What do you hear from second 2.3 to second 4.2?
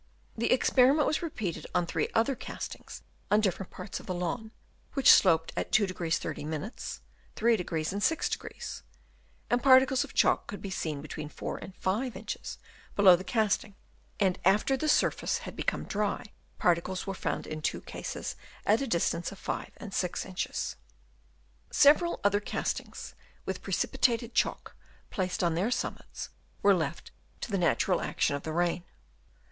castings on different parts of the